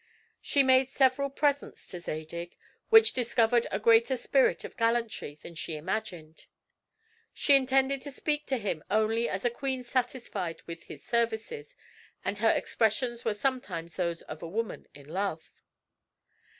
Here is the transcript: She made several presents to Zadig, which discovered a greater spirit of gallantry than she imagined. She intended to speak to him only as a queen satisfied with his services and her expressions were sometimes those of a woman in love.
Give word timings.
She 0.41 0.63
made 0.63 0.89
several 0.89 1.29
presents 1.29 1.87
to 1.89 1.99
Zadig, 1.99 2.57
which 2.89 3.13
discovered 3.13 3.67
a 3.69 3.77
greater 3.77 4.17
spirit 4.17 4.63
of 4.63 4.75
gallantry 4.75 5.37
than 5.39 5.53
she 5.53 5.77
imagined. 5.77 6.47
She 7.35 7.55
intended 7.55 8.01
to 8.01 8.11
speak 8.11 8.47
to 8.47 8.57
him 8.57 8.83
only 8.89 9.29
as 9.29 9.45
a 9.45 9.51
queen 9.51 9.83
satisfied 9.83 10.63
with 10.65 10.85
his 10.85 11.03
services 11.05 11.75
and 12.25 12.39
her 12.39 12.49
expressions 12.49 13.23
were 13.23 13.35
sometimes 13.35 13.95
those 13.95 14.23
of 14.23 14.41
a 14.41 14.47
woman 14.49 14.87
in 14.95 15.07
love. 15.07 15.51